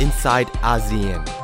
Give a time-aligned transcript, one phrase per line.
[0.00, 1.39] inside ASEAN.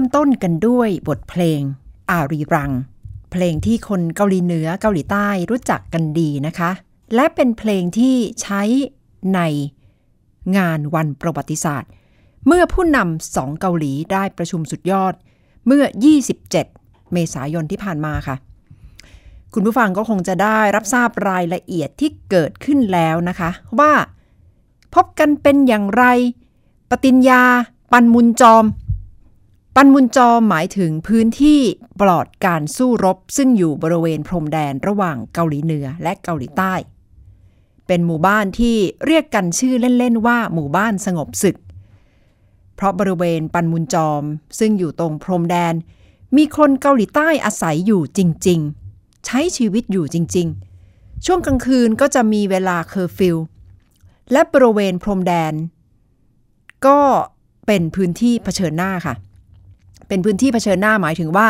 [0.00, 1.60] ริ่มต้นกันด้วยบทเพลง
[2.10, 2.72] อารีรัง
[3.32, 6.70] เพลงที่คนเกาหลีเหนือเกาหลีใต้รู้จักกันดีนะคะ
[7.14, 8.62] และเป็นเพลงที่ใช้
[9.34, 9.40] ใน
[10.56, 11.90] งานวันประวัติศาสตร์
[12.46, 15.14] เมื่อผู้นำสองเกาหลีได้ประชุมสุดยอด
[15.66, 15.84] เมื่อ
[16.48, 16.50] 27
[17.12, 18.36] เมษายนที่ผ่านมาค่ะ
[19.54, 23.92] คุณผู้ฟังก็คงจะได้รับทราบรายละเอียดที่เกิดขึ้นแล้วนะคะ ว่า
[24.94, 26.04] พบกันเป็นอย่างไร
[26.90, 27.42] ปฏิญญา
[27.92, 28.64] ปันมุนจอม
[29.76, 31.60] ปันมุนจอมหมายถึงพื้นที่
[32.00, 36.74] ปลอดการสู้รบ ซึ่งอยู่บริเวณพรมแดนระหว่างเกาหลีเหนือและเกาหลีใต้
[37.86, 38.76] เป็นหมู่บ้านที่
[39.06, 41.56] เรียกกันชื่อเล่น ๆ ว่าหมู่บ้านสงบศึก
[42.74, 44.22] เพราะบริเวณปันมุนจอม
[44.58, 45.74] ซึ่งอยู่ตรงพรมแดน
[46.36, 48.60] มีคนเกาหลีใต้อาศัยอยู่จริง
[48.92, 50.48] ๆ ใช้ชีวิตอยู่จริง
[50.86, 53.36] ๆ ช่วงกลางคืนก็จะมีเวลาเคอร์ฟิว
[54.32, 55.54] และบริเวณพรมแดน
[56.86, 56.98] ก็
[57.66, 59.14] เป็นพื้นที่เผชิญหน้าค่ะ
[60.10, 61.48] เป็นพื้นที่เผชิญหน้าหมายถึงว่า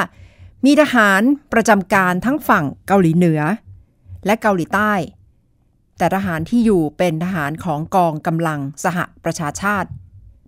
[0.65, 1.23] มีทหาร
[1.53, 3.41] ประจำการทั้งฝั่งเกาหลีเหนือ
[4.27, 4.93] และเกาหลีใต้
[5.99, 9.89] แต่ทหารที่อยู่เป็นทหารของกองกำลังสหประชาชาติ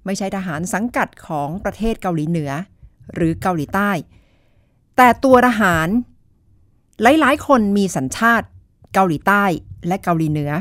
[0.04, 2.50] ไม่ใช่ทหารสังกัดของประเทศเกาหลีเหนือ
[3.14, 3.90] หรือเกาหลีใต้
[4.96, 5.88] แต่ตัวทหาร
[7.02, 8.46] หลายๆ คนมีสัญชาติ
[8.94, 9.44] เกาหลีใต้
[9.86, 10.52] และเกาหลีเหนือ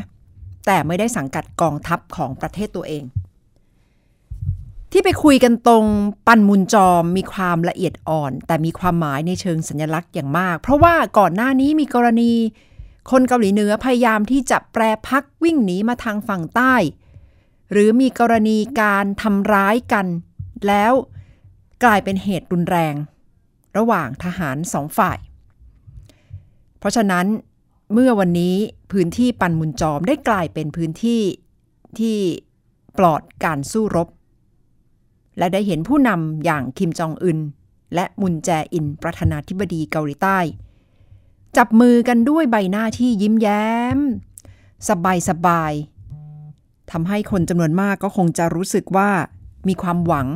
[0.65, 3.03] แต่ไม่ได้สังกัดกองทัพของประเทศตัวเอง
[4.91, 5.85] ที่ไปคุยกันตรง
[6.27, 12.31] ปันมุนจอมมีความละเอียดอ่อน แต่มีความหมายในเชิงสัญลักษณ์อย่างมาก เพราะว่าก่อนหน้านี้มีกรณี
[13.11, 16.75] คนเกาหลีเหนือพยายามที่จะแปรพักวิ่งหนีมาทางฝั่งใต้
[17.71, 20.05] หรือมีกรณีการทำร้ายกัน
[20.67, 20.93] แล้ว
[21.83, 22.95] กลายเป็นเหตุรุนแรง
[23.77, 25.17] ระหว่างทหารสองฝ่าย
[26.79, 27.25] เพราะฉะนั้น
[27.93, 28.55] เมื่อวันนี้
[28.91, 31.21] พื้นที่ปันมุนจอมได้กลายเป็นพื้นที่
[31.99, 32.17] ที่
[32.97, 34.07] ปลอดการสู้รบ
[35.37, 37.39] และได้เห็นผู้นำอย่างคิมจองอึน
[37.95, 40.39] และมุนแจอินประธานาธิบดีเกาหลีใต้
[41.57, 43.99] จับมือกันด้วยใบหน้าที่ยิ้มแย้ม
[44.89, 45.73] สบายสบาย
[46.91, 49.09] ทำให้คนจำนวนมากก็คงจะรู้สึกว่า
[49.67, 50.27] มีความหวัง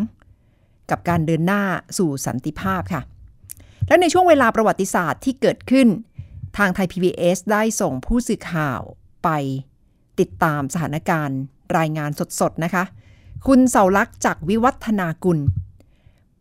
[0.90, 1.64] กับการเดินหน้า
[1.98, 3.02] สู่สันติภาพค่ะ
[3.88, 5.88] และในช่วงเวลาประวัติศาสตร์ที่เกิดขึ้น
[6.58, 8.82] ทางไทย PBS ได้ส่งผู้สื่อข่าว
[9.24, 9.30] ไป
[10.20, 11.40] ติดตามสถานการณ์
[11.78, 12.84] รายงานสดๆนะคะ
[13.48, 15.40] คุณเสาลักษ์จากวิวัฒนากุล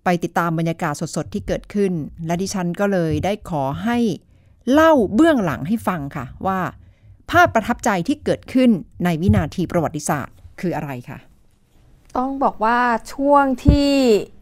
[0.04, 1.92] ไปติดตามบรรยากาศสดๆที่เกิดขึ้น
[2.26, 3.98] และดิฉันก็เลยได้ขอให้
[4.70, 6.58] เล่าเบื้องหลังให้ฟังค่ะว่า
[7.30, 8.70] ภาพประทับใจที่เกิดขึ้น
[9.04, 11.18] ในวินาทีประวัติศาสตร์คืออะไรค่ะ
[12.16, 12.78] ต้องบอกว่า
[13.12, 13.90] ช่วงที่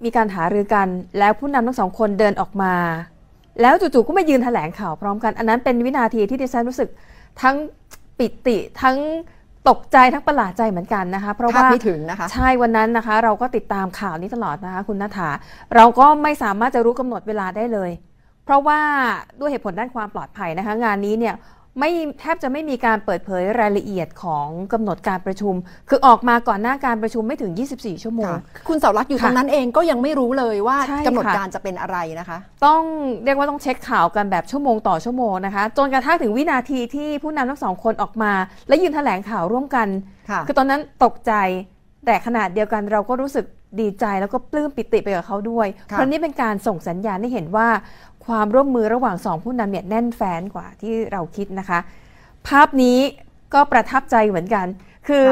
[0.05, 0.89] มีการหารือกัน
[1.19, 2.75] แล้วผู้นำทั้งสองคนเดินออกมา
[3.61, 6.89] แล้วจู่ๆก็มายืนแถลงข่าวพร้อมกัน อันนั้นเป็นวินาทีที่ดิฉันรู้สึก
[7.43, 7.57] ทั้ง
[8.19, 8.97] ปิติทั้ง
[9.69, 15.29] ตกใจทั้งประหลาดใจเหมือนกันนะคะ เพราะคาดว่าไม่ถึงนะคะใช่วันนั้นนะคะ เราก็ติดตามข่าวนี้ตลอดนะคะ คุณนัฐา
[15.75, 17.91] เราก็ไม่สามารถจะรู้กำหนดเวลาได้เลย
[18.45, 18.81] เพราะว่า
[19.41, 21.35] ด้วยเหตุผลด้านความปลอดภัยนะคะ งานนี้เนี่ย
[21.79, 21.91] ไม่
[22.21, 25.55] แทบจะไม่มีการเปิดเผยรายละเอียดของกำหนดการประชุม
[25.89, 32.83] คือออกมาก่อนหน้าการประชุมไม่ถึง 24 ชั่วโมงค่ะคุณเสารักษ์อยู่ค่ะตรงนั้นเองก็ยังไม่รู้เลยว่าใช่กำหนดค่ะการจะเป็นอะไรนะคะ ต้อง
[33.25, 38.33] เรียกว่าต้องเช็คข่าวกันแบบชั่วโมงต่อชั่วโมงนะคะ จนกระทั่งถึงวินาทีที่ผู้นำทั้งสองคนออกมา
[38.69, 39.89] และยืนแถลงข่าวร่วมกัน
[40.31, 41.33] ค่ะคือตอนนั้นตกใจ
[42.07, 43.47] แต่ขนาดเดียวกันเราก็รู้สึก
[43.81, 47.69] ดีใจแล้วก็ปลื้มปิติไปกับเขาด้วยค่ะเพราะนี่เป็นการส่งสัญญาณให้เห็นว่า
[48.27, 51.79] ความร่วมมือระหว่างสองผู้นำเนี่ยแน่นแฟ้นกว่าที่เราคิดนะคะ
[52.49, 52.99] ภาพนี้
[53.55, 54.67] ก็ประทับใจเหมือนกัน
[55.09, 55.27] คือ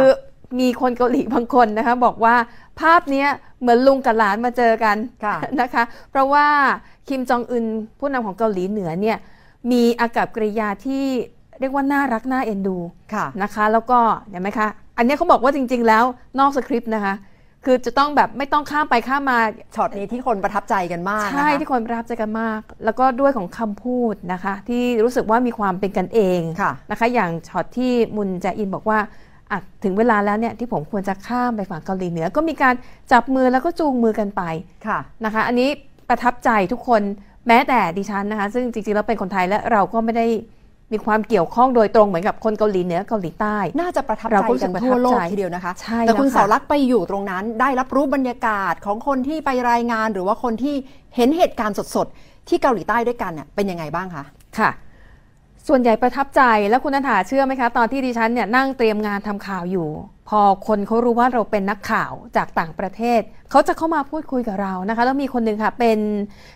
[0.60, 2.34] มีคนเกาหลีบางคนนะคะ บอกว่า
[2.80, 3.28] ภาพเนี้ย
[3.60, 6.46] เหมือนลุงกับหลานมาเจอกันค่ะนะคะ เพราะว่า
[7.08, 7.66] คิมจองอึน
[7.98, 9.18] ผู้นำของเกาหลีเหนือเนี่ย
[9.70, 11.04] มีอากับกริยาที่
[11.60, 12.78] เรียกว่าน่ารักน่าเอ็นดู
[13.14, 13.98] ค่ะนะคะ แล้วก็
[14.30, 16.04] เห็นไหมคะ อันเนี้ยเขาบอกว่าจริง ๆ แล้ว
[16.38, 17.14] นอกสคริปต์นะคะ
[17.64, 19.38] คือจะต้องแบบไม่ต้องข้ามไปข้ามมา
[19.74, 28.98] ช็อตนี้ที่คนประทับใจกันมากนะคะใช่ที่คนประทับใจกันมาก แล้วก็ด้วยของคำพูดนะคะ ที่รู้สึกว่ามีความเป็นกันเองค่ะนะคะ อย่างช็อตที่มุนแจอินบอกว่า
[29.50, 32.74] อะถึงเวลาแล้วเนี่ยที่ผมควรจะข้ามไปฝั่งเกาหลีเหนือ ก็มีการ
[33.12, 34.42] จับมือแล้วก็จูงมือกันไป
[34.86, 35.68] ค่ะนะคะ อันนี้
[36.08, 37.02] ประทับใจทุกคน
[37.48, 40.26] แม้แต่ดิฉันนะคะ ซึ่งจริงๆแล้วเป็นคนไทยและเราก็ไม่ได้
[40.92, 50.74] มีความเกี่ยวข้องโดยตรงเหมือนกับคนเกาหลีเหนือเกาหลีใต้ น่าจะประทับเราใจก็รู้สึกันกทั่วโลกประทับใจทีเดียวนะคะใช่แต่คุณแล้วค่ะเสารักษ์ไปอยู่ตรงนั้น ได้รับรู้บรรยากาศของคนที่ไปรายงาน หรือว่าคนที่
[51.16, 54.24] เห็นเหตุการณ์สดๆที่เกาหลีใต้ด้วยกันเนี่ยเป็นยังไงบ้างคะ
[54.58, 54.70] ค่ะ
[55.68, 59.88] ส่วนใหญ่ประทับใจแล้วคุณนันถาเชื่อไหมคะ ตอนที่ดิฉันเนี่ยนั่งเตรียมงานทำข่าวอยู่
[60.28, 63.20] พอคนเขารู้ว่าเราเป็นนักข่าวจากต่างประเทศ
[63.50, 65.98] เขาจะเข้ามาพูดคุยกับเรานะคะ แล้วมีคนหนึ่งค่ะเป็น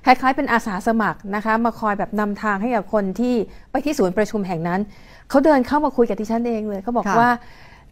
[0.05, 3.35] คล้ายๆเป็นอาสาสมัครนะคะ มาคอยแบบนำทางให้กับคนที่
[3.71, 4.81] ไปที่ศูนย์ประชุมแห่งนั้น
[5.29, 7.31] เขาเดินเข้ามาคุยกับดิฉันเองเลยเขาบอกค่ะว่า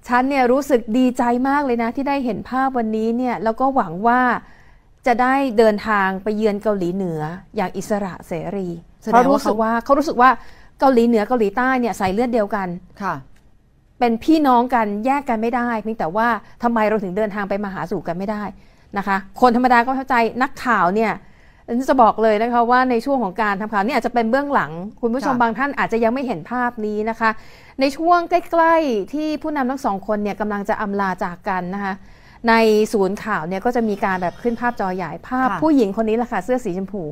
[0.09, 4.21] ฉันเนี่ยรู้สึกดีใจมากเลยนะ ที่ได้เห็นภาพวันนี้เนี่ยแล้วก็หวังว่า
[5.07, 7.21] จะได้เดินทางไปเยือนเกาหลีเหนือ
[7.57, 8.69] อย่างอิสระเสรี
[9.03, 10.31] แสดเพราะงว่ารู้สึกเขาว่าเขารู้สึกว่า
[10.83, 12.69] เกาหลีเหนือเกาหลีใต้เนี่ยใส่เลือดเดียวกัน
[13.03, 13.15] ค่ะ
[13.99, 16.29] เป็นพี่น้องกันแยกกันไม่ได้ เพียงแต่ว่า
[16.63, 18.43] ทำไมเราถึงเดินทางไปมาหาสู่กันไม่ได้
[18.99, 21.13] นะคะ คนธรรมดาก็เข้าใจนักข่าวเนี่ย
[21.89, 24.71] จะบอกเลยนะคะว่าในช่วงของการทำข่าวนี่อาจจะเป็นเบื้องหลัง
[25.01, 27.31] คุณผู้ชมค่ะบางท่านอาจจะยังไม่เห็นภาพนี้นะคะ
[27.81, 31.95] ในช่วงใกล้ๆ ที่ผู้นำทั้งสองคนเนี่ยกำลังจะอำลาจากกันนะคะ
[32.49, 32.55] ใน
[32.93, 37.03] ศูนย์ข่าวเนี่ยก็จะมีการแบบขึ้นภาพจอใหญ่ภาพค่ะผู้หญิงคนนี้แหละค่ะเสื้อสีชมพู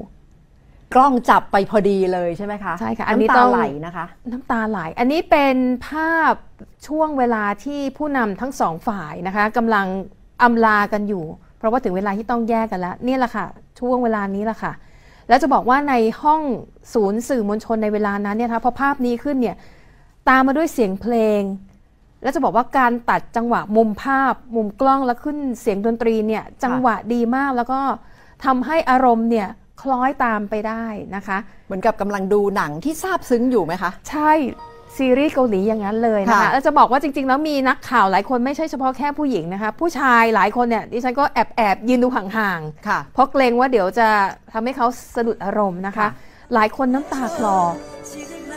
[0.95, 5.57] กล้องจับไปพอดีเลยใช่ไหมคะใช่ค่ะอันนี้ำตาต้องไหลนะคะ น้ำตาไหล อันนี้เป็น
[5.89, 6.33] ภาพ
[6.89, 9.87] ช่วงเวลาที่ผู้นำทั้งสองฝ่ายนะคะกำลัง
[10.43, 11.25] อำลากันอยู่
[11.59, 13.47] เพราะว่าถึงเวลาที่ต้องแยกกันแล้วนี่แหละค่ะ
[13.79, 14.73] ช่วงเวลานี้แหละค่ะ
[15.29, 16.43] แล้วจะบอกว่าในห้อง
[16.95, 19.57] ศูนย์สื่อมวลชนในเวลานั้นเนี่ยนะคะพอภาพนี้ขึ้นเนี่ย
[20.29, 21.43] ตามมาด้วยเสียงเพลง
[22.23, 27.81] แล้วจะบอกว่าการตัดจังหวะมุมภาพ มุมกล้องแล้วขึ้นเสียงดนตรีเนี่ยจังหวะดีมากแล้วก็
[28.45, 29.49] ทำให้อารมณ์เนี่ย
[29.81, 30.85] คล้อยตามไปได้
[31.17, 34.33] นะคะ เหมือนกับกำลังดูหนังที่ซาบซึ้งอยู่ไหมคะ ใช่
[34.97, 44.09] ซีรีส์เกาหลีอย่างนั้นเลยนะคะค่ะแล้วจะบอกว่าจริง ๆ แล้วมีนักข่าวหลายคนไม่ใช่เฉพาะแค่ผู้หญิงนะคะ ผู้ชายหลายคนเนี่ยดิฉันก็แอบแอบยืนดูห่างค่ะๆเพราะเกรงว่าเดี๋ยวจะ
[44.53, 46.11] ทำให้เขาสะดุดอารมณ์นะคะค่ะ
[46.55, 47.57] หลายคนน้ำตาคลอ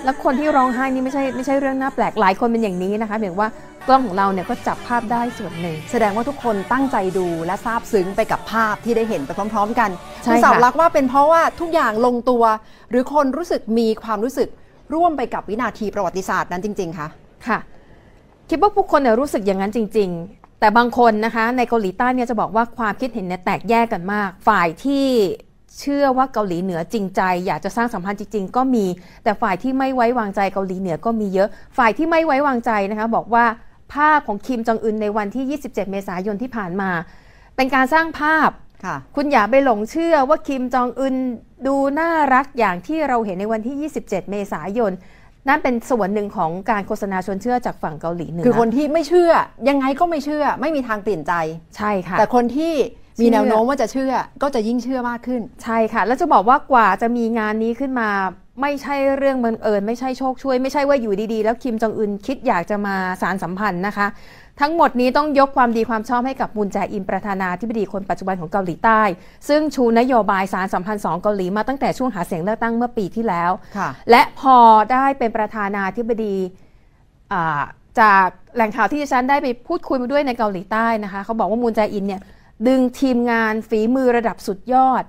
[0.03, 3.49] แล้วคนที่ร้องไห้นี่ไม่ใช่ไม่ใช่เรื่องน่าแปลกหลายคนเป็นอย่างนี้นะคะเพียงว่า
[3.87, 9.89] กล้องของเราเนี่ยก็จับภาพได้ส่วนหนึ่ง แสดงว่าทุกคนตั้งใจดูและซาบซึ้งไปกับภาพที่ได้เห็นไปพร้อม ๆ กัน
[10.23, 12.43] ใช่คุณเสาค่ะรักษ์ว่าเป็นเพราะว่าทุกอย่างลงตัว
[12.89, 14.49] หรือคนรู้สึกมีความรู้สึก
[14.93, 17.07] ร่วมไปกับวินาทีประวัติศาสตร์นั้นจริง ๆ คะ
[17.47, 17.59] ค่ะ
[18.49, 25.05] คิดว่าผู้คนเนี่ยรู้สึกอย่างนั้นจริง ๆ แต่บางคนนะคะในเกาหลีใต้เนี่ยจะบอกว่าความคิดเห็นเนี่ยแตกแยกกันมาก ฝ่ายที่
[25.79, 28.85] เชื่อว่าเกาหลีเหนือจริงใจ อยากจะสร้างสัมพันธ์จริง ๆ ก็มี
[29.23, 33.45] แต่ฝ่ายที่ไม่ไว้วางใจเกาหลีเหนือก็มีเยอะ ฝ่ายที่ไม่ไว้วางใจนะคะบอกว่า
[33.93, 36.89] ภาพของคิมจองอึนในวันที่ 27 เมษายนที่ผ่านมา
[37.55, 38.49] เป็นการสร้างภาพ
[38.85, 41.15] ค่ะคุณอย่าไปหลงเชื่อว่าคิมจองอึน
[41.67, 44.91] ดูน่ารักอย่างที่เราเห็นในวันที่ 27 เมษายน
[45.47, 49.31] นั่นเป็นส่วนหนึ่งของการโฆษณาชวนเชื่อจากฝั่งเกาหลีเหนือคือคนที่ไม่เชื่อ
[49.69, 51.33] ยังไงก็ไม่เชื่อ ไม่มีทางเปลี่ยนใจ
[51.77, 52.73] ใช่ค่ะ แต่คนที่
[53.19, 58.09] มีเชื่อแนวโน้มว่าจะเชื่อก็จะยิ่งเชื่อมากขึ้น ใช่ค่ะ แล้วจะบอกว่ากว่าจะมีงานนี้ขึ้นมา
[58.61, 64.07] ไม่ใช่เรื่องบังเอิญไม่ใช่โชคช่วย ไม่ใช่ว่าอยู่ดีๆ แล้วคิมจองอึนคิดอยากจะมาสารสัมพันธ์นะคะ
[64.61, 69.01] ทั้งหมดนี้ต้องยกความดีความชอบให้กับมุนแจอินประธานาธิบดีคนปัจจุบันของเกาหลีใต้
[69.49, 74.57] ซึ่งชูนโยบายสารสัมพันธ์สองเกาหลีมาตั้งแต่ช่วงหาเสียงเลือกตั้งเมื่อปีที่แล้วค่ะและพอ
[74.91, 76.35] ได้เป็นประธานาธิบดี
[77.33, 77.61] อ่า
[77.99, 82.21] จากแหล่งข่าวที่ดิฉันได้ไปพูดคุยมาด้วยในเกาหลีใต้นะคะ เขาบอกว่ามูนแจอินเนี่ย
[82.67, 85.03] ดึงทีมงานฝีมือระดับสุดยอด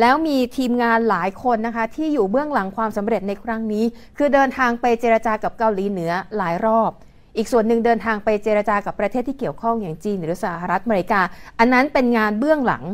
[0.00, 3.84] แล้วมีทีมงานหลายคนนะคะ ที่อยู่เบื้องหลังความสำเร็จในครั้งนี้
[4.16, 6.90] คือเดินทางไปเจรจากับเกาหลีเหนือหลายรอบ
[7.36, 11.20] อีกส่วนหนึ่งเดินทางไปเจรจากับประเทศที่เกี่ยวข้องอย่างจีนหรือสหรัฐอเมริกา
[11.58, 12.84] อันนั้นเป็นงานเบื้องหลัง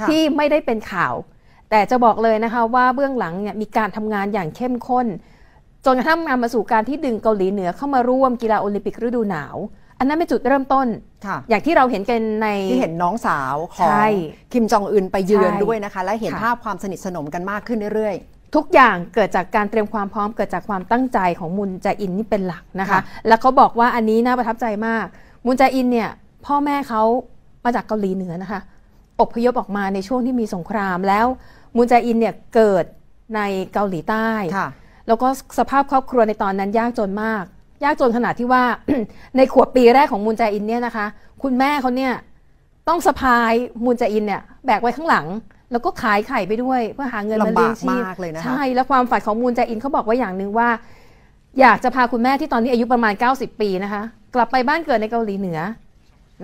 [0.00, 1.14] ค่ะที่ไม่ได้เป็นข่าว
[1.70, 5.06] แต่จะบอกเลยนะคะว่าเบื้องหลังเนี่ยมีการทำงานอย่างเข้มข้น
[5.84, 9.56] จนกระทั่งนำมาสู่การที่ดึงเกาหลีเหนือเข้ามาร่วมกีฬาโอลิมปิกฤดูหนาว
[9.98, 10.86] อันนั้นเป็นจุดเริ่มต้น
[11.26, 14.06] ค่ะอย่างที่เราเห็นกันในที่เห็นน้องสาวขอใช่
[14.50, 18.16] งคิมจองอึนไปเยือนใช่ด้วยนะคะ และเห็นค่ะภาพความสนิทสนมกันมากขึ้นเรื่อย
[18.54, 25.06] ทุกอย่างเกิดจากการเตรียมความพร้อมเกิดจากความตั้งใจของมุนแจอินนี่เป็นหลักนะคะค่ะแล้วเขาบอกว่าอันนี้น่าประทับใจมาก
[25.44, 26.10] มุนแจอินเนี่ย
[26.46, 27.02] พ่อแม่เขา
[27.64, 28.60] มาจากเกาหลีเหนือนะคะ
[29.20, 31.26] อพยพออกมาในช่วงที่มีสงครามแล้ว
[31.76, 32.84] มุนแจอินเนี่ยเกิด
[33.36, 33.40] ใน
[33.72, 34.68] เกาหลีใต้ๆค่ะ
[35.08, 37.44] แล้วก็สภาพครอบครัวในตอนนั้นยากจนมาก
[37.84, 38.62] ยากจนขนาดที่ว่า
[39.36, 41.06] ในขวบปีแรกของมูนแจอินเนี่ยนะคะ
[41.42, 42.12] คุณแม่เขาเนี่ย
[42.88, 43.52] ต้องสะพาย
[43.84, 45.26] มูนแจอินเนี่ยแบกไว้ข้างหลัง
[45.72, 50.68] แล้วก็ขายไข่ไปด้วย เพื่อหาเงินมาเลี้ยงชีพลำบากมากเลยนะคะใช่แล้วความฝันของมูนแจอินเขาบอกไว่าอย่างหนึ่งว่า
[51.60, 54.02] อยากจะพาคุณแม่ที่ตอนนี้อายุประมาณ 90 ปีนะคะ
[54.34, 55.60] กลับไปบ้านเกิดในเกาหลีเหนือ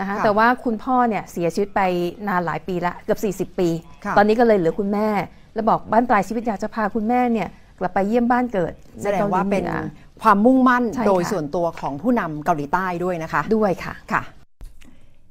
[0.01, 1.81] นะคะแต่ว่าคุณพ่อเนี่ยเสียชีวิตไป
[2.29, 3.69] นานหลายปีละเกือบ40 ปี
[4.05, 5.09] ค่ะตอนนี้ก็เลยเหลือคุณแม่
[5.55, 7.49] แล้วบอกบ้านปลายชีวิตอยากจะพาคุณแม่เนี่ย
[7.79, 8.73] กลับไปเยี่ยมบ้านเกิด
[9.03, 14.23] แสดงว่าเป็นใกหลีหอ ความมุ่งมั่นใช่ค่ะโดยส่วนตัวของผู้นำเกาหลีใต้ด้วยนะคะ ด้วยค่ะค่ะ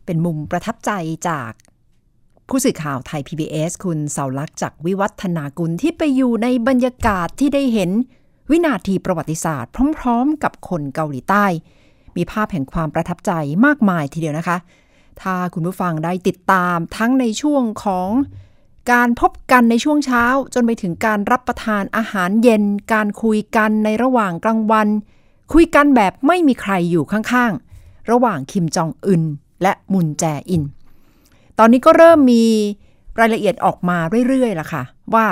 [0.06, 0.92] เป็นมุมประทับใจ
[1.30, 1.52] จาก
[2.50, 7.90] ผู้สื่อข่าวไทย PBS คุณเสาลักษณ์จากวิวัฒนากุลที่ไปอยู่ในบรรยากาศที่ได้เห็น
[8.52, 11.46] วินาทีประวัติศาสตร์ พร้อมๆ กับคนเกาหลีใต้
[12.16, 13.32] มีภาพแห่งความประทับใจ
[13.66, 14.58] มากมายทีเดียวนะคะ
[15.22, 18.10] ถ้าคุณผู้ฟังได้ติดตามทั้งในช่วงของ
[18.92, 24.88] การพบกันในช่วงเช้า จนไปถึงการรับประทานอาหารเย็น การคุยกันในระหว่างกลางวัน
[25.54, 29.24] คุยกันแบบไม่มีใครอยู่ข้างๆ ระหว่างคิมจองอึน
[29.62, 30.64] และมุนแจอิน
[31.60, 32.44] ตอนนี้ก็เริ่มมี
[33.20, 34.84] รายละเอียดออกมาเรื่อยๆล่ะค่ะ
[35.14, 35.28] ว่า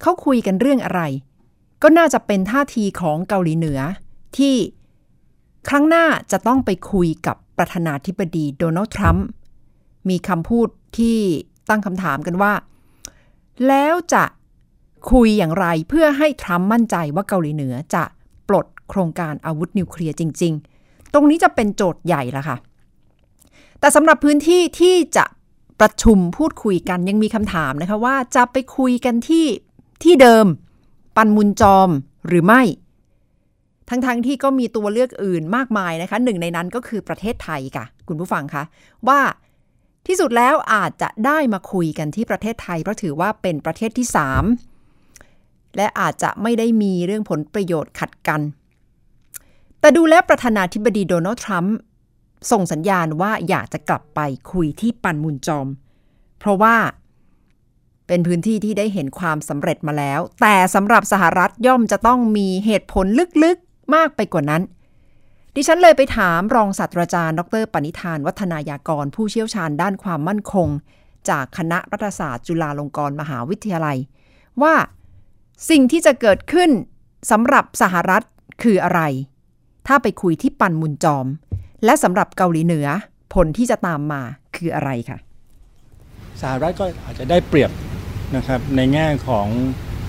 [0.00, 1.02] เขาคุยกันเรื่องอะไร
[1.82, 3.80] ก็น่าจะเป็นท่าทีของเกาหลีเหนือ
[4.36, 4.54] ที่
[5.68, 9.26] ครั้งหน้าจะต้องไปคุยกับประธานาธิบดีโดนัลด์ทรัมป์
[10.08, 11.18] มีคำพูดที่
[11.68, 12.52] ตั้งคำถามกันว่า
[13.68, 14.24] แล้วจะ
[15.10, 18.02] คุยอย่างไรเพื่อให้ทรัมป์มั่นใจว่าเกาหลีเหนือจะ
[18.48, 20.52] ปลดโครงการอาวุธนิวเคลียร์จริง
[20.82, 22.56] ๆ ตรงนี้จะเป็นโจทย์ใหญ่ละค่ะ
[23.80, 25.24] แต่สำหรับพื้นที่ที่จะ
[25.80, 29.46] ประชุมพูดคุยกันยังมีคำถามนะคะว่าจะไปคุยกันที่
[30.02, 30.46] ที่เดิม
[31.16, 31.90] ปันมุนจอม
[32.28, 32.62] หรือไม่
[33.88, 38.62] ทั้งๆทที่ก็มีตัวเลือกอื่นมากมายนะคะ หนึ่งในนั้นก็คือประเทศไทยค่ะ คุณผู้ฟังคะ
[39.08, 39.20] ว่า
[40.06, 44.06] ที่สุดแล้วอาจจะได้มาคุยกันที่ประเทศไทย เพราะถือว่าเป็นประเทศที่
[44.92, 48.40] 3 และอาจจะไม่ได้มีเรื่องผลประโยชน์ขัดกัน
[49.80, 51.76] แต่ดูแล้วประธานาธิบดีโดนัลด์ทรัมป์
[52.50, 54.20] ส่งสัญญาณว่าอยากจะกลับไป
[54.52, 55.66] คุยที่ปันมุนจอม
[56.38, 56.76] เพราะว่า
[58.06, 63.06] เป็นพื้นที่ที่ได้เห็นความสำเร็จมาแล้ว แต่สำหรับสหรัฐย่อมจะต้องมีเหตุผล
[63.44, 64.62] ลึกๆมากไปกว่านั้น
[65.56, 70.68] ดิฉันเลยไปถามรองศาสตราจารย์ ดรปณิธาน วัฒนายากร ผู้เชี่ยวชาญด้านความมั่นคง
[71.30, 73.98] จากคณะรัฐศาสตร์ จุฬาลงกรณ์มหาวิทยาลัย
[74.62, 74.74] ว่า
[75.70, 76.70] สิ่งที่จะเกิดขึ้น
[77.30, 78.22] สำหรับสหรัฐ
[78.62, 79.00] คืออะไร
[79.86, 81.26] ถ้าไปคุยที่ปันมุนจอม
[81.84, 82.86] และสำหรับเกาหลีเหนือ
[83.34, 84.22] ผลที่จะตามมา
[84.56, 85.18] คืออะไรคะ
[86.40, 87.70] สหรัฐก็อาจจะได้เปรียบ
[88.36, 89.46] นะครับในแง่ของ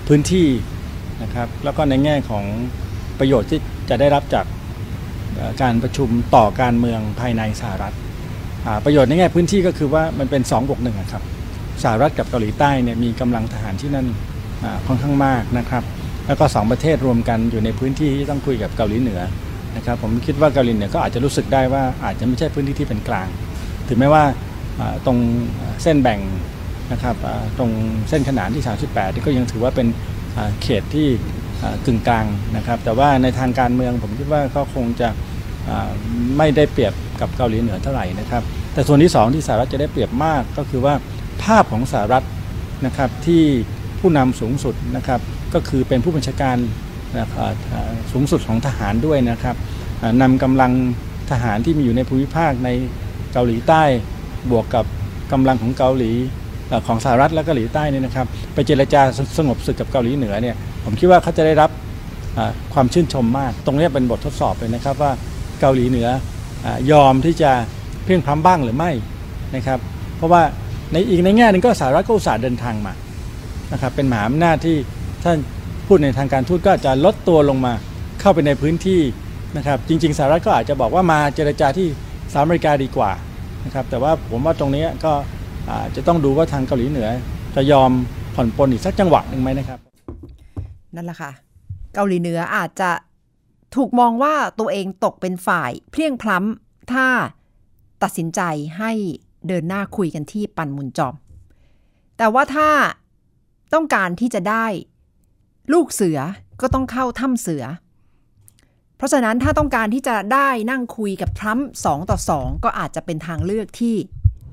[0.06, 0.48] พื้นที่
[1.22, 2.44] นะครับแล้วก็ในแง่ของ
[3.18, 4.44] ประโยชน์ที่จะได้รับจาก
[5.62, 7.94] การประชุมต่อการเมืองภายในสหรัฐ
[8.84, 11.22] ประโยชน์ในแง่พื้นที่ก็คือว่ามันเป็น2บวกหนึ่งครับ
[11.82, 14.06] สหรัฐกับเกาหลีใต้เนี่ยมีกำลังทหารที่นั่น
[14.86, 15.82] ค่อนข้างมากนะครับ
[16.26, 19.20] แล้วก็สองประเทศรวมกันอยู่ในพื้นที่ที่ต้องคุยกับเกาหลีเหนือ
[19.76, 23.28] นะครับผมคิดว่าเกาหลีเหนือก็อาจจะรู้สึกได้ว่าอาจจะไม่ใช่พื้นที่ที่เป็นกลาง
[23.88, 24.24] ถึงแม้ว่า
[25.06, 25.18] ตรง
[25.82, 26.20] เส้นแบ่ง
[26.92, 27.16] นะครับ
[27.58, 27.70] ตรง
[28.08, 29.86] เส้นขนานที่ 38นี่ก็ยังถือว่าเป็น
[30.62, 31.08] เขตที่
[31.86, 32.26] กึ่งกลาง
[32.56, 35.08] นะครับ แต่ว่าในทางการเมืองผมคิดว่าก็คงจะ
[36.38, 38.42] ไม่ได้เปรียบกับเกาหลีเหนือเท่าไหร่นะครับ
[38.72, 40.94] แต่ส่วนที่สองที่สหรัฐจะได้เปรียบมากก็คือว่า
[41.44, 42.24] ภาพของสหรัฐ
[42.86, 43.42] นะครับที่
[44.00, 45.20] ผู้นำสูงสุดนะครับ
[45.54, 46.56] ก็คือเป็นผู้บัญชาการ
[47.16, 47.26] นะ
[48.12, 49.56] สูงสุดของทหารด้วยนะครับ
[50.02, 50.72] อ่านำกำลัง
[51.30, 52.68] ทหารที่มีอยู่ในภูมิภาคใน
[53.32, 53.82] เกาหลีใต้
[54.50, 54.84] บวกกับ
[55.32, 56.12] กำลังของเกาหลี
[56.86, 61.70] ของสหรัฐและเกาหลีใต้นี่นะครับ ไปเจรจาสสงบศึกกับเกาหลีเหนือเนี่ย ผมคิดว่าเขาจะได้รับ
[62.74, 65.12] ความชื่นชมมาก ตรงนี้เป็นบททดสอบเลยนะครับว่า
[65.60, 66.08] เกาหลีเหนือ
[66.64, 67.50] อยอมที่จะ
[68.04, 68.90] เพียงพร้ำบ้างหรือไม่
[69.56, 69.78] นะครับ
[70.16, 70.42] เพราะว่า
[70.92, 72.92] ในอีกในแง่หนึงก็สหรัฐก็อุตส่าห์เดินทางมา
[73.72, 74.76] นะครับเป็นมหาอำนาจที่
[75.24, 75.38] ท่าน
[75.86, 77.72] พูดในทางการทูตก็จะลดตัวลงมา
[78.20, 79.00] เข้าไปในพื้นที่
[79.56, 81.88] นะครับ จริง ๆสหรัฐก็อาจจะบอกว่ามาเจรจาที่
[82.32, 83.10] สหรัฐอเมริกาดีกว่า
[83.64, 85.12] นะครับ แต่ว่าผมว่าตรงนี้ก็
[85.86, 87.08] จจะต้องดูว่าทางเกาหลีเหนือ
[87.56, 87.90] จะยอม
[88.34, 89.78] ผ่อนปลนอีกสักจังหวะหนึ่งไหมนะครับ
[90.94, 91.32] นั่นแหละค่ะ
[91.94, 92.90] เกาหลีเหนืออาจจะ
[93.74, 97.06] ถูกมองว่าตัวเองตกเป็นฝ่ายเพลียงพล้ำถ้า
[98.02, 98.40] ตัดสินใจ
[98.78, 98.92] ให้
[99.48, 101.14] เดินหน้าคุยกันที่ปันมุนจอม
[102.18, 102.70] แต่ว่าถ้า
[103.74, 104.66] ต้องการที่จะได้
[105.72, 106.18] ลูกเสือ
[106.60, 107.64] ก็ต้องเข้าถ้ำเสือ
[108.96, 113.94] เพราะฉะนั้นถ้าต้องการที่จะได้นั่งคุยกับทรัมป์สองต่อสองก็อาจจะเป็นทางเลือกที่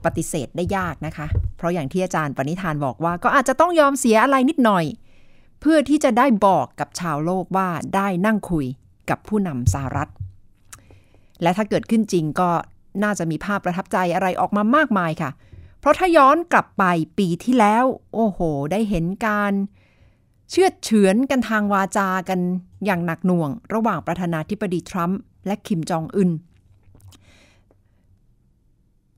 [0.06, 1.28] ปฏิเสธได้ยากนะคะ
[1.58, 4.86] เพราะอย่างที่อาจารย์ปณิธานบอกว่าก็อาจจะต้องยอมเสียอะไรนิดหน่อย
[5.60, 8.66] เพื่อที่จะได้บอกกับชาวโลกว่าได้นั่งคุย
[9.10, 10.10] กับผู้นำสหรัฐ
[11.42, 12.50] และถ้าเกิดขึ้นจริงก็
[13.04, 15.32] น่าจะมีภาพประทับใจอะไรออกมามากมายค่ะ
[15.80, 16.84] เพราะถ้าย้อนกลับไป
[17.18, 18.40] ปีที่แล้ว โอ้โห
[18.72, 19.54] ได้เห็นการ
[20.50, 22.40] เชื่อดเฉือนกันทางวาจากัน
[22.86, 26.32] อย่างหนักหน่วง ระหว่างประธานาธิบดีทรัมป์และคิมจองอึน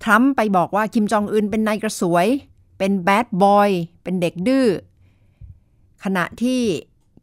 [0.03, 2.27] ทรัมป์ไปบอกว่าคิมจองอึนเป็นนายกระสวย
[2.77, 3.69] เป็นแบดบอย
[4.03, 4.67] เป็นเด็กดื้อ
[6.03, 6.61] ขณะที่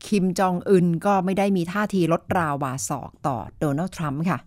[0.06, 4.38] คิมจองอึนก็ไม่ได้มีท่าทีลดราวาศอกต่อโดนัลด์ทรัมป์ค่ะ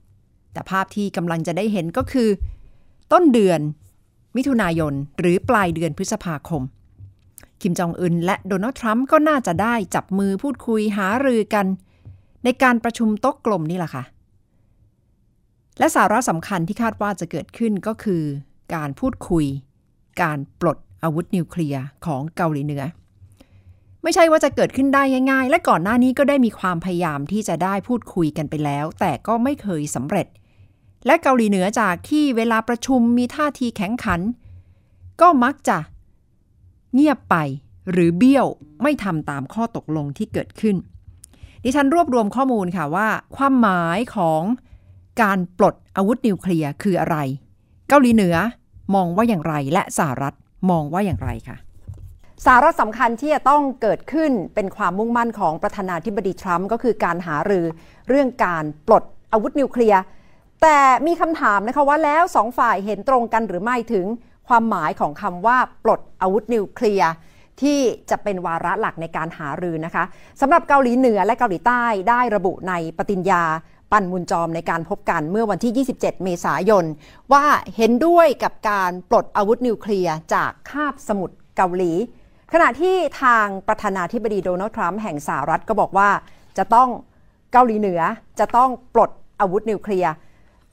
[0.53, 2.29] แต่ภาพที่กำลังจะได้เห็นก็คือ
[3.11, 3.59] ต้นเดือน
[4.35, 6.63] มิถุนายนหรือปลายเดือนพฤษภาคม
[7.61, 11.65] คิมจองอึนและโดนัลด์ทรัมป์ก็น่าจะได้จับมือพูดคุยหารือกัน
[12.43, 14.03] ในการประชุมโต๊ะกลมนี่แหละค่ะ
[15.79, 18.23] และสาระสำคัญที่คาดว่าจะเกิดขึ้นก็คือ
[18.75, 19.45] การพูดคุย
[20.21, 22.83] การปลดอาวุธนิวเคลียร์ของเกาหลีเหนือ
[24.03, 30.27] ไม่ใช่ว่าจะเกิดขึ้นได้ง่ายๆ และก่อนหน้านี้ก็ได้มีความพยายามที่จะได้พูดคุยกันไปแล้ว แต่ก็ไม่เคยสำเร็จ
[31.05, 34.21] และเกาหลีเหนือจากที่เวลาประชุมมีท่าทีแข็งขัน
[35.21, 35.77] ก็มักจะ
[36.93, 37.35] เงียบไป
[37.91, 38.47] หรือเบี้ยว
[38.83, 40.75] ไม่ทำตามข้อตกลงที่เกิดขึ้น
[41.63, 44.41] ดิฉันรวบรวมข้อมูลค่ะว่า ความหมายของ
[45.21, 47.17] การปลดอาวุธนิวเคลียร์คืออะไร
[47.87, 48.35] เกาหลีเหนือ
[48.95, 50.35] มองว่าอย่างไรและสหรัฐ
[50.69, 51.57] มองว่าอย่างไรค่ะ
[52.45, 57.65] สาระสำคัญที่จะต้องเกิดขึ้นเป็นความมุ่งมั่นของประธานาธิบดีทรัมป์ก็คือการหารือ
[58.09, 60.01] เรื่องการปลดอาวุธนิวเคลียร์
[60.61, 64.05] แต่มีคำถามนะคะว่าแล้วสองฝ่ายเห็นตรงกันหรือไม่ถึง
[64.47, 67.11] ความหมายของคำว่าปลดอาวุธนิวเคลียร์
[67.61, 70.03] ที่จะเป็นวาระหลักในการหารือนะคะ
[70.41, 73.43] สำหรับเกาหลีเหนือและเกาหลีใต้ได้ระบุในปฏิญญา
[73.91, 76.85] ปันมุนจอมในการพบกันเมื่อวันที่ 27 เมษายน
[77.33, 81.91] ว่าเห็นด้วยกับการปลดอาวุธนิวเคลียร์จากคาบสมุทรเกาหลี
[82.53, 86.09] ขณะที่ทางประธานาธิบดีโดนัลด์ทรัมป์แห่งสหรัฐก็บอกว่า
[86.57, 86.89] จะต้อง
[87.51, 88.01] เกาหลีเหนือ
[88.39, 90.13] จะต้องปลดอาวุธนิวเคลียร์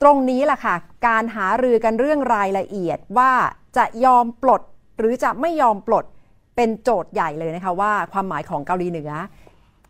[0.03, 0.75] ตรงนี้แหละค่ะ
[1.07, 3.33] การหารือกันเรื่องรายละเอียดว่า
[3.77, 4.63] จะยอมปลด
[4.99, 6.05] หรือจะไม่ยอมปลด
[6.57, 9.11] เป็นโจทย์ใหญ่เลยนะคะว่าความหมายของเกาหลีเหนือ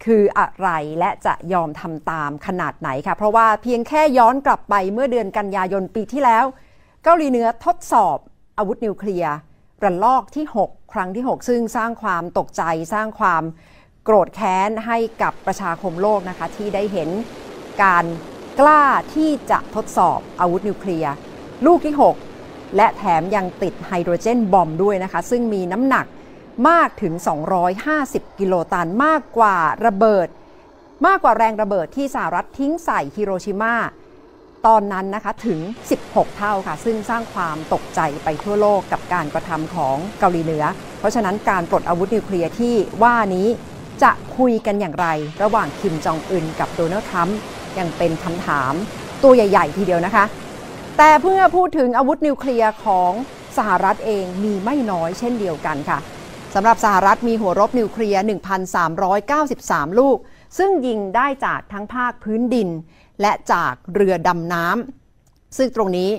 [0.05, 6.45] คืออะไรและจะยอมทำตามขนาดไหนค่ะเพราะว่าเพียงแค่ย้อนกลับไปเมื่อเดือนกันยายนปีที่แล้ว
[7.05, 8.19] เกาหลีเหนือทดสอบ
[8.59, 9.35] อาวุธนิวเคลียร์
[9.85, 12.63] ระลอกที่ 6 ครั้งที่ 6 ซึ่งสร้างความตกใจ
[12.95, 13.43] สร้างความ
[14.05, 17.09] โกรธแค้นให้กับประชาคมโลกนะคะ ที่ได้เห็น
[17.83, 18.05] การ
[18.61, 21.13] กล้าที่จะทดสอบอาวุธนิวเคลียร์
[21.67, 21.95] ลูกที่
[22.35, 26.07] 6 และแถมยังติด hydrogen bomb ด้วยนะคะ ซึ่งมีน้ำหนัก
[26.69, 27.15] มากถึง
[27.77, 30.29] 250 กิโลตันมากกว่าระเบิด
[31.07, 33.75] มากกว่าแรงระเบิดที่สหรัฐทิ้งใส่ฮิโรชิมา
[34.67, 35.61] ตอนนั้นนะคะถึง
[35.99, 40.65] 16 เท่าค่ะ ซึ่งสร้างความตกใจไปทั่วโลกกับการกระทำของเกาหลีเหนือ
[40.99, 43.49] เพราะฉะนั้นการปลดอาวุธนิวเคลียร์ที่ว่านี้
[44.03, 45.07] จะคุยกันอย่างไร
[45.43, 47.39] ระหว่างคิมจองอึนกับโดนัลด์ทรัมป์
[47.79, 48.73] ยังเป็นคำถาม
[49.23, 50.25] ตัวใหญ่ ๆ ทีเดียวนะคะ
[50.99, 53.13] แต่เพื่อพูดถึงอาวุธนิวเคลียร์ของ
[53.57, 55.99] สหรัฐเองมีไม่น้อยเช่นเดียวกันค่ะ
[56.55, 58.23] สำหรับสหรัฐมีหัวรบนิวเคลียร์
[59.07, 60.19] 1,393 ลูก
[60.59, 62.69] ซึ่งยิงได้จากทั้งภาคพื้นดิน
[63.21, 66.11] และจากเรือดำน้ำซึ่งตรงนี้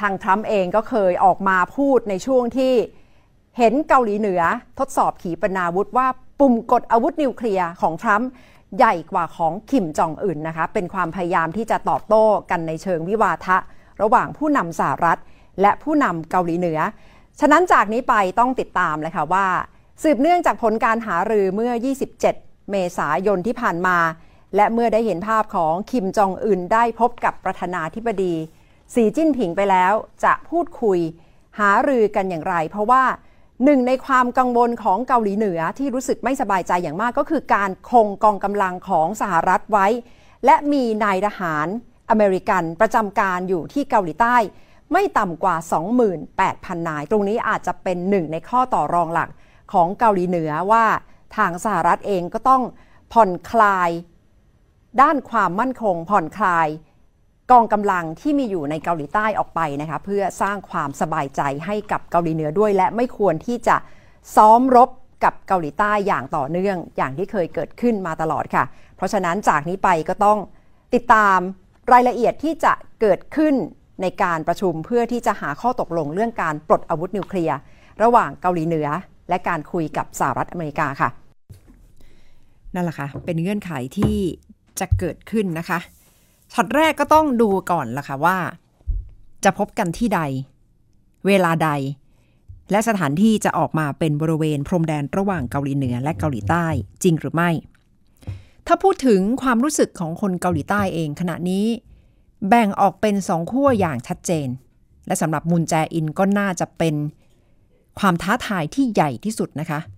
[0.00, 2.74] ทางทรัมป์เองก็เคยออกมาพูดในช่วงที่
[3.58, 4.42] เห็นเกาหลีเหนือ
[4.78, 6.06] ทดสอบขีปนาวุธว่า
[6.40, 8.28] ปุ่มกดอาวุธนิวเคลียร์ของทรัมป์
[8.76, 13.56] ใหญ่กว่าของคิมจองอึนนะคะ เป็นความพยายามที่จะตอบโต้กันในเชิงวิวาทะ
[14.02, 15.18] ระหว่างผู้นำสหรัฐ
[15.60, 16.78] และผู้นำเกาหลีเหนือ
[17.40, 19.46] ฉะนั้นจากนี้ไปต้องติดตามเลยค่ะว่า
[20.02, 21.72] สืบเนื่องจากผลการหารือเมื่อ
[22.20, 23.96] 27 เมษายนที่ผ่านมา
[24.56, 28.34] และเมื่อได้เห็นภาพของคิมจองอึนได้พบกับประธานาธิบดี
[28.94, 29.92] สีจิ้นผิงไปแล้ว
[30.24, 30.98] จะพูดคุย
[31.58, 33.04] หารือกันอย่างไร เพราะว่า
[33.64, 39.86] หนึ่งในความกังวลของเกาหลีเหนือที่รู้สึกไม่สบายใจอย่างมากก็คือการคงกองกำลังของสหรัฐไว้
[40.44, 41.66] และมีนายทหาร
[42.10, 44.36] อเมริกันประจำการอยู่ที่เกาหลีใต้
[44.92, 45.56] ไม่ต่ำกว่า
[46.22, 49.30] 28,000 นาย ตรงนี้อาจจะเป็นหนึ่งในข้อต่อรองหลัก
[49.72, 50.84] ของเกาหลีเหนือว่า
[51.36, 52.62] ทางสหรัฐเองก็ต้อง
[53.12, 53.90] ผ่อนคลาย
[55.00, 56.68] ด้านความมั่นคงผ่อนคลาย
[57.50, 63.76] กองกำลังที่มีอยู่ในเกาหลีใต้ออกไปนะคะเพื่อสร้างความสบายใจให้กับเกาหลีเหนือด้วย และไม่ควรที่จะ
[64.36, 64.90] ซ้อมรบ
[65.24, 68.64] กับเกาหลีใต้อย่างต่อเนื่องอย่างที่เคยเกิดขึ้นมาตลอดค่ะ
[68.96, 70.38] เพราะฉะนั้นจากนี้ไปก็ต้อง
[70.94, 71.38] ติดตาม
[71.92, 73.54] รายละเอียดที่จะเกิดขึ้น
[74.02, 77.56] ในการประชุมเพื่อที่จะหาข้อตกลงเรื่องการปลดอาวุธนิวเคลียร์
[78.02, 78.88] ระหว่างเกาหลีเหนือ
[79.28, 81.08] และการคุยกับสหรัฐอเมริกาค่ะ
[82.74, 84.16] นั่นแหละค่ะ เป็นเงื่อนไขที่
[84.80, 85.78] จะเกิดขึ้นนะคะ
[86.52, 88.38] ช็อตแรกก็ต้องดูก่อนละค่ะว่า
[89.44, 90.20] จะพบกันที่ใด
[91.26, 91.70] เวลาใด
[92.70, 96.66] และสถานที่จะออกมาเป็นบริเวณพรมแดนระหว่างเกาหลีเหนือและเกาหลีใต้
[97.02, 97.50] จริงหรือไม่
[98.66, 101.66] ถ้าพูดถึงความรู้สึกของคนเกาหลีใต้เองขณะนี้
[102.48, 104.48] แบ่งออกเป็นสองขั้วอย่างชัดเจน
[105.06, 106.94] และสำหรับมุนแจอินก็น่าจะเป็น
[107.98, 109.97] ความท้าทายที่ใหญ่ที่สุดนะคะเ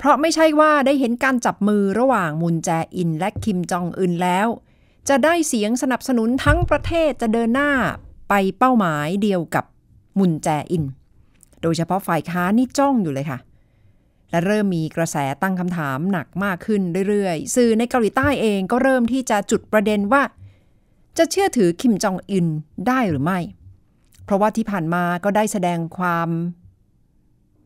[0.00, 4.48] พราะไม่ใช่ว่าได้เห็นการจับมือระหว่างมุนแจอินและคิมจองอึนแล้ว
[5.08, 7.72] จะได้เสียงสนับสนุนทั้งประเทศจะเดินหน้า
[8.28, 9.64] ไปเป้าหมายเดียวกับ
[10.18, 10.84] มุนแจอิน
[11.62, 13.38] โดยเฉพาะฝ่ายค้านนี่จ้องอยู่เลยค่ะ
[14.30, 20.22] และเริ่มมีกระแสตั้งคำถามหนักมากขึ้นเรื่อยๆ สื่อในเกาหลีใต้เองก็เริ่มที่จะจุดประเด็นว่า
[21.18, 22.46] จะเชื่อถือคิมจองอึน
[22.88, 23.38] ได้หรือไม่
[24.24, 26.28] เพราะว่าที่ผ่านมาก็ได้แสดงความ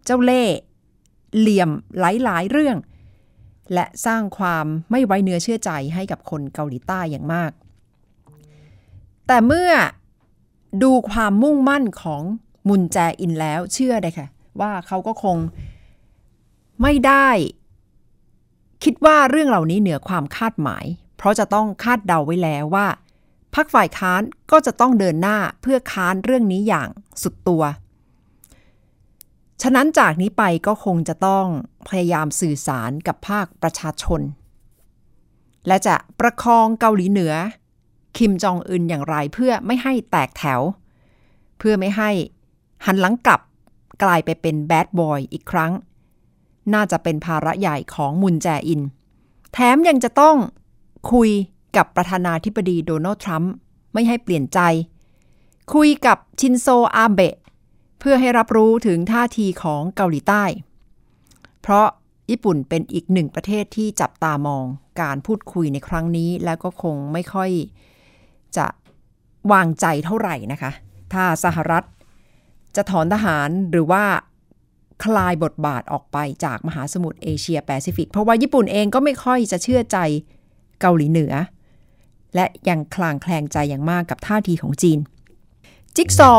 [0.05, 0.57] เจ้าเล่ห์
[1.39, 2.77] เหลี่ยมหลาย ๆ เรื่อง
[3.75, 7.53] และสร้างความไม่ไว้เนื้อเชื่อใจให้กับคนเกาหลีใต้อย่างมาก
[9.27, 9.71] แต่เมื่อ
[10.83, 12.23] ดูความมุ่งมั่นของ
[12.69, 14.29] มุนแจอินแล้วเชื่อเลยค่ะ
[14.61, 15.37] ว่าเขาก็คง
[16.83, 17.29] ไม่ได้
[18.85, 20.85] คิดว่าเรื่องเหล่านี้เหนือความคาดหมาย
[21.17, 22.87] เพราะจะต้องคาดเดาไว้แล้วว่า
[23.55, 26.89] พรรคฝ่ายค้านก็จะต้องเดินหน้าเพื่อค้านเรื่องนี้อย่าง
[27.23, 27.63] สุดตัว
[29.63, 31.47] ฉะนั้นจากนี้ไปก็คงจะต้อง
[31.89, 34.21] พยายามสื่อสารกับภาคประชาชน
[35.67, 37.35] และจะประคองเกาหลีเหนือ
[38.17, 40.61] คิมจองอึนอย่างไรเพื่อไม่ให้แตกแถว
[41.59, 42.11] เพื่อไม่ให้
[42.87, 43.41] หันหลังกลับ
[44.03, 45.73] กลายไปเป็นแบดบอยอีกครั้ง
[46.75, 48.81] น่าจะเป็นภาระใหญ่ของมุนแจอิน
[49.53, 50.37] แถมยังจะต้อง
[51.13, 51.31] คุย
[51.77, 53.53] กับประธานาธิบดีโดนัลด์ทรัมป์
[53.93, 54.59] ไม่ให้เปลี่ยนใจ
[55.75, 57.37] คุยกับชินโซอาเบะ
[58.05, 60.45] เพื่อให้รับรู้ถึงท่าทีของเกาหลีใต้
[61.63, 61.87] เพราะ
[62.31, 64.65] ญี่ปุ่นเป็นอีกหนึ่งประเทศที่จับตามอง
[65.01, 67.51] การพูดคุยในครั้งนี้ แล้วก็คงไม่ค่อย
[68.57, 68.67] จะ
[69.53, 70.71] วางใจเท่าไหร่นะคะ
[71.13, 71.85] ถ้าสหรัฐ
[72.77, 74.05] จะถอนทหารหรือว่า
[75.05, 79.99] คลายบทบาทออกไปจากมหาสมุทรเอเชียแปซิฟิก เพราะว่าญี่ปุ่นเองก็ไม่ค่อยจะเชื่อใจ
[80.81, 81.33] เกาหลีเหนือ
[82.35, 84.99] และยังคลางแคลงใจอย่างมากกับท่าทีของจีน
[85.97, 86.33] จิ๊กซอ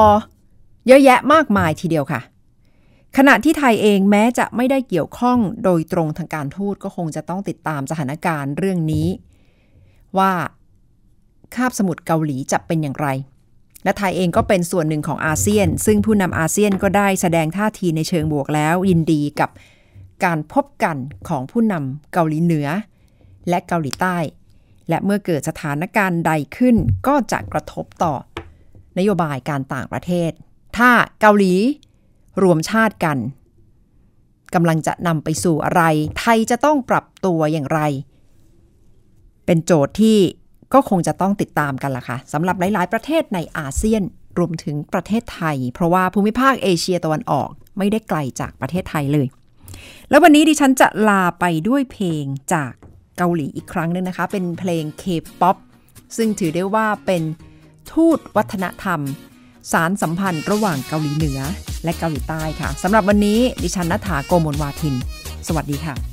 [0.87, 2.21] เยอะแยะมากมายทีเดียวค่ะ
[3.17, 9.07] ขณะที่ไทยเองแม้จะไม่ได้เกี่ยวข้องโดยตรงทางการทูตก็คงจะต้องติดตามสถานการณ์เรื่องนี้
[10.17, 10.31] ว่า
[11.55, 13.07] คาบสมุทรเกาหลีจะเป็นอย่างไร
[13.83, 19.49] และไทยเองก็เป็นส่วนหนึ่งของอาเซียน ซึ่งผู้นำอาเซียนก็ได้แสดงท่าทีในเชิงบวกแล้ว ยินดีกับ
[20.25, 20.97] การพบกัน
[21.29, 22.67] ของผู้นำเกาหลีเหนือ
[23.49, 24.17] และเกาหลีใต้
[24.89, 26.75] และเมื่อเกิดสถานการณ์ใดขึ้น
[27.07, 28.13] ก็จะกระทบต่อ
[28.97, 30.31] นโยบายการต่างประเทศ
[30.77, 31.53] ถ้าเกาหลี
[32.43, 33.17] รวมชาติกัน
[34.53, 35.83] กำลังจะนำไปสู่อะไร
[36.19, 37.79] ไทยจะต้องปรับตัวอย่างไร
[39.45, 40.17] เป็นโจทย์ที่
[40.73, 44.03] ก็คงจะต้องติดตามกันล่ะค่ะสำหรับหลาย ๆ ประเทศในอาเซียน
[44.37, 49.27] รวมถึงประเทศไทย เพราะว่าภูมิภาคเอเชียตะวันออกไม่ได้ไกลจากประเทศไทยเลย
[50.09, 52.73] แล้ววันนี้ดิฉันจะลาไปด้วยเพลงจาก
[53.17, 55.57] เกาหลีอีกครั้งหนึงนะคะ เป็นเพลง K-POP
[56.17, 57.23] ซึ่งถือได้ว่าเป็น
[57.91, 58.99] ทูตวัฒนธรรม
[59.71, 61.39] สารสัมพันธ์ระหว่างเกาหลีเหนือ
[61.83, 64.95] และเกาหลีใต้ค่ะสำหรับวันนี้ดิฉันนัฐาโกมลวาทิน
[65.47, 66.12] สวัสดีค่ะ